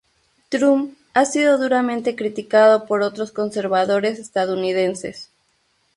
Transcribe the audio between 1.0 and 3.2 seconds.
ha sido duramente criticado por